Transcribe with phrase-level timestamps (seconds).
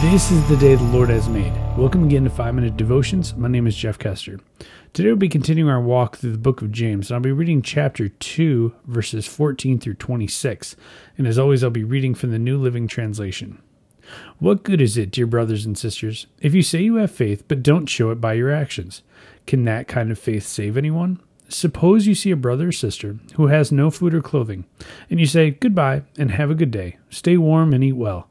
[0.00, 1.52] This is the day the Lord has made.
[1.76, 3.36] Welcome again to 5 Minute Devotions.
[3.36, 4.40] My name is Jeff Kester.
[4.94, 7.60] Today we'll be continuing our walk through the book of James, and I'll be reading
[7.60, 10.74] chapter 2, verses 14 through 26.
[11.18, 13.60] And as always, I'll be reading from the New Living Translation.
[14.38, 17.62] What good is it, dear brothers and sisters, if you say you have faith but
[17.62, 19.02] don't show it by your actions?
[19.46, 21.20] Can that kind of faith save anyone?
[21.50, 24.64] Suppose you see a brother or sister who has no food or clothing,
[25.10, 26.96] and you say, Goodbye and have a good day.
[27.10, 28.30] Stay warm and eat well.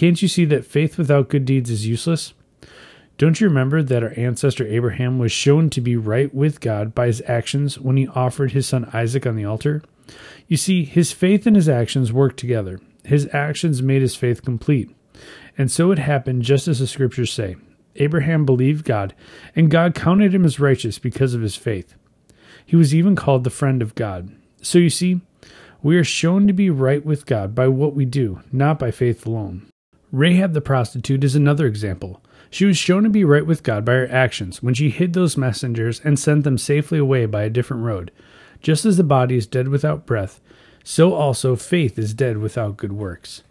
[0.00, 2.32] Can't you see that faith without good deeds is useless?
[3.18, 7.08] Don't you remember that our ancestor Abraham was shown to be right with God by
[7.08, 9.82] his actions when he offered his son Isaac on the altar?
[10.48, 12.80] You see, his faith and his actions worked together.
[13.04, 14.88] His actions made his faith complete.
[15.58, 17.56] And so it happened just as the scriptures say
[17.96, 19.14] Abraham believed God,
[19.54, 21.94] and God counted him as righteous because of his faith.
[22.64, 24.34] He was even called the friend of God.
[24.62, 25.20] So you see,
[25.82, 29.26] we are shown to be right with God by what we do, not by faith
[29.26, 29.69] alone.
[30.12, 32.22] Rahab the prostitute is another example.
[32.50, 35.36] She was shown to be right with God by her actions when she hid those
[35.36, 38.10] messengers and sent them safely away by a different road.
[38.60, 40.40] Just as the body is dead without breath,
[40.82, 43.44] so also faith is dead without good works.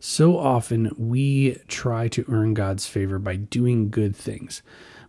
[0.00, 4.62] So often we try to earn God's favor by doing good things,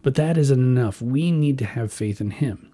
[0.04, 1.02] but that isn't enough.
[1.02, 2.72] We need to have faith in Him.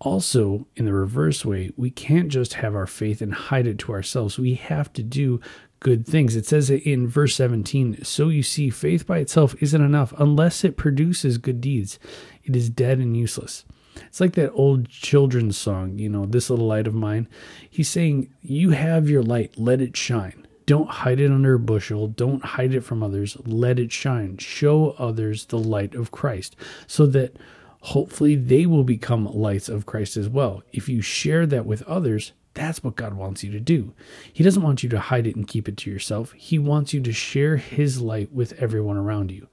[0.00, 3.92] Also, in the reverse way, we can't just have our faith and hide it to
[3.92, 4.38] ourselves.
[4.38, 5.40] We have to do
[5.84, 6.34] good things.
[6.34, 10.64] It says it in verse 17, So you see, faith by itself isn't enough unless
[10.64, 12.00] it produces good deeds.
[12.42, 13.64] It is dead and useless.
[13.96, 17.28] It's like that old children's song, you know, This Little Light of Mine.
[17.70, 20.46] He's saying, You have your light, let it shine.
[20.66, 22.08] Don't hide it under a bushel.
[22.08, 23.36] Don't hide it from others.
[23.44, 24.38] Let it shine.
[24.38, 26.56] Show others the light of Christ
[26.86, 27.36] so that
[27.80, 30.62] hopefully they will become lights of Christ as well.
[30.72, 33.92] If you share that with others, that's what God wants you to do.
[34.32, 36.32] He doesn't want you to hide it and keep it to yourself.
[36.32, 39.48] He wants you to share His light with everyone around you.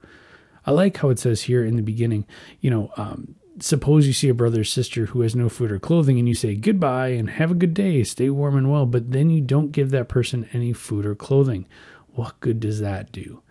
[0.64, 2.24] I like how it says here in the beginning,
[2.60, 5.78] you know, um, suppose you see a brother or sister who has no food or
[5.78, 9.10] clothing and you say goodbye and have a good day, stay warm and well, but
[9.12, 11.66] then you don't give that person any food or clothing.
[12.14, 13.42] What good does that do?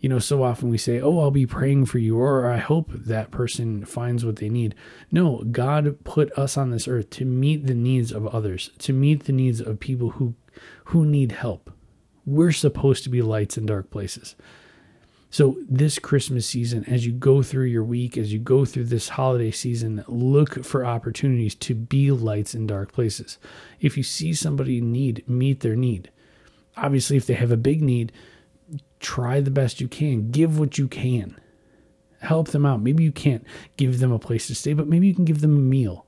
[0.00, 2.90] You know, so often we say, Oh, I'll be praying for you, or I hope
[2.92, 4.74] that person finds what they need.
[5.10, 9.24] No, God put us on this earth to meet the needs of others, to meet
[9.24, 10.34] the needs of people who,
[10.86, 11.72] who need help.
[12.24, 14.36] We're supposed to be lights in dark places.
[15.30, 19.10] So, this Christmas season, as you go through your week, as you go through this
[19.10, 23.36] holiday season, look for opportunities to be lights in dark places.
[23.80, 26.10] If you see somebody in need, meet their need.
[26.78, 28.10] Obviously, if they have a big need,
[29.00, 30.30] try the best you can.
[30.30, 31.38] Give what you can.
[32.20, 32.82] Help them out.
[32.82, 33.46] Maybe you can't
[33.76, 36.06] give them a place to stay, but maybe you can give them a meal.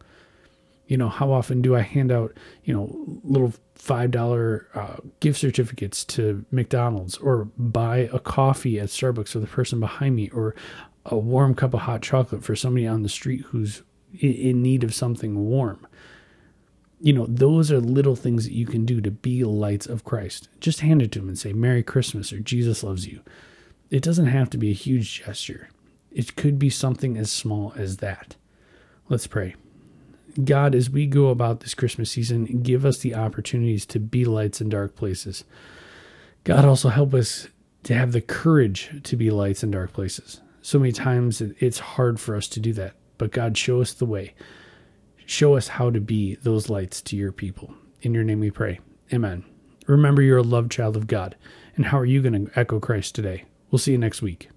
[0.87, 6.05] You know, how often do I hand out, you know, little $5 uh, gift certificates
[6.07, 10.57] to McDonald's or buy a coffee at Starbucks for the person behind me or
[11.07, 13.83] a warm cup of hot chocolate for somebody on the street who's
[14.21, 15.87] in need of something warm?
[17.01, 20.49] You know, those are little things that you can do to be lights of Christ.
[20.61, 23.21] Just hand it to him and say, Merry Christmas or Jesus loves you.
[23.91, 25.69] It doesn't have to be a huge gesture,
[26.13, 28.37] it could be something as small as that.
[29.09, 29.57] Let's pray.
[30.45, 34.61] God, as we go about this Christmas season, give us the opportunities to be lights
[34.61, 35.45] in dark places.
[36.45, 37.49] God, also help us
[37.83, 40.41] to have the courage to be lights in dark places.
[40.63, 44.07] So many times it's hard for us to do that, but God, show us the
[44.07, 44.35] way.
[45.31, 47.73] Show us how to be those lights to your people.
[48.03, 48.81] In your name we pray.
[49.13, 49.45] Amen.
[49.87, 51.37] Remember, you're a loved child of God.
[51.77, 53.45] And how are you going to echo Christ today?
[53.71, 54.49] We'll see you next week.